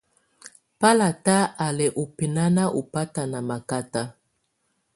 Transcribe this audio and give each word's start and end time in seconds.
Bálátá 0.81 1.37
á 1.63 1.65
lɛ́ 1.77 1.89
ɔ́ 2.01 2.05
bɛ́naná 2.15 2.63
ɔbáta 2.79 3.21
ná 3.31 3.39
mákáta. 3.49 4.01